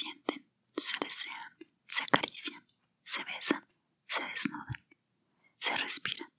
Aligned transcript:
sienten, 0.00 0.46
se 0.76 0.96
desean, 1.04 1.52
se 1.86 2.02
acarician, 2.04 2.64
se 3.02 3.24
besan, 3.24 3.64
se 4.06 4.22
desnudan, 4.24 4.82
se 5.58 5.76
respiran, 5.76 6.32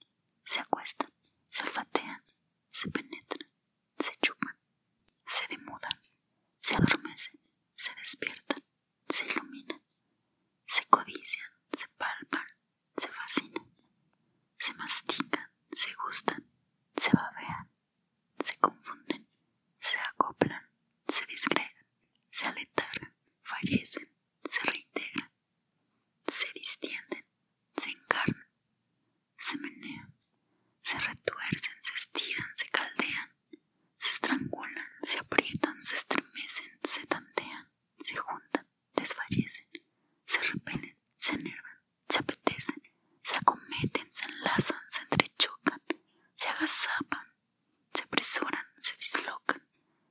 se 0.45 0.59
acuestan, 0.59 1.11
se 1.49 1.63
olfatean, 1.63 2.23
se 2.69 2.89
penetran, 2.89 3.49
se 3.99 4.13
chupan, 4.23 4.57
se 5.27 5.45
demudan, 5.47 5.97
se 6.61 6.75
adormecen, 6.75 7.39
se 7.75 7.91
despiertan, 7.99 8.61
se 9.09 9.25
iluminan, 9.25 9.81
se 10.65 10.81
codician, 10.89 11.51
se 11.77 11.87
palpan, 11.99 12.47
se 12.97 13.09
fascinan, 13.09 13.67
se 14.59 14.73
mastican, 14.73 15.49
se 15.71 15.89
gustan, 16.03 16.43
se 16.97 17.11
babean, 17.11 17.69
se 18.43 18.57
confunden, 18.57 19.27
se 19.77 19.99
acoplan, 19.99 20.65
se 21.07 21.25
disgregan, 21.25 21.85
se 22.31 22.47
aletargan, 22.47 22.90
fallecen, 23.61 24.07
se 24.49 24.61
reintegran, 24.63 25.31
se 26.27 26.47
distienden, 26.55 27.25
se 27.77 27.89
encarnan, 27.89 28.47
se 29.37 29.57
menean, 29.57 30.13
se 30.83 30.97
retuercen, 30.97 31.75
se 31.81 31.93
estiran, 31.95 32.49
se 32.55 32.65
caldean, 32.71 33.29
se 33.97 34.09
estrangulan, 34.09 34.89
se 35.03 35.19
aprietan, 35.19 35.83
se 35.85 35.95
estremecen, 35.95 36.79
se 36.83 37.05
tantean, 37.05 37.71
se 37.99 38.15
juntan, 38.15 38.67
desfallecen, 38.95 39.67
se 40.25 40.39
repelen, 40.43 40.97
se 41.19 41.33
enervan, 41.35 41.77
se 42.09 42.19
apetecen, 42.19 42.81
se 43.23 43.35
acometen, 43.37 44.07
se 44.13 44.25
enlazan, 44.29 44.81
se 44.89 45.01
entrechocan, 45.01 45.81
se 46.35 46.49
agazapan, 46.49 47.27
se 47.93 48.03
apresuran, 48.03 48.65
se 48.81 48.95
dislocan, 48.97 49.61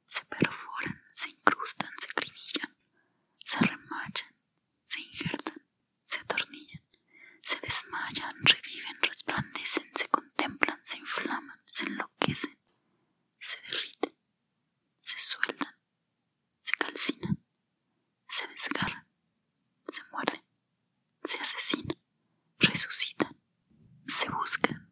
se 0.07 0.25
perforan, 0.25 1.03
se 1.15 1.29
incrustan, 1.31 1.91
se 2.01 2.09
crinillan, 2.15 2.77
se 3.45 3.59
remachan, 3.59 4.35
se 4.87 5.01
injertan, 5.01 5.63
se 6.07 6.21
atornillan, 6.21 6.83
se 7.61 7.67
desmayan, 7.67 8.35
reviven, 8.45 8.97
resplandecen, 9.03 9.91
se 9.95 10.09
contemplan, 10.09 10.81
se 10.85 10.99
inflaman, 10.99 11.61
se 11.67 11.87
enloquecen, 11.87 12.59
se 13.39 13.59
derriten, 13.69 14.15
se 15.01 15.19
sueldan, 15.19 15.75
se 16.61 16.73
calcinan, 16.79 17.45
se 18.29 18.47
desgarran, 18.49 19.07
se 19.89 20.03
muerden, 20.11 20.43
se 21.25 21.39
asesinan, 21.39 21.99
resucitan, 22.59 23.37
se 24.07 24.29
buscan, 24.31 24.90